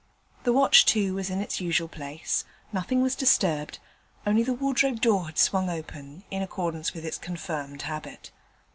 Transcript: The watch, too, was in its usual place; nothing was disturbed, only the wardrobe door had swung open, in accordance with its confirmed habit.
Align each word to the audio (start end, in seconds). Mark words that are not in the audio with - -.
The 0.45 0.51
watch, 0.51 0.83
too, 0.87 1.13
was 1.13 1.29
in 1.29 1.41
its 1.41 1.61
usual 1.61 1.87
place; 1.87 2.43
nothing 2.73 3.03
was 3.03 3.13
disturbed, 3.15 3.77
only 4.25 4.41
the 4.41 4.51
wardrobe 4.55 4.99
door 4.99 5.27
had 5.27 5.37
swung 5.37 5.69
open, 5.69 6.23
in 6.31 6.41
accordance 6.41 6.95
with 6.95 7.05
its 7.05 7.19
confirmed 7.19 7.83
habit. 7.83 8.31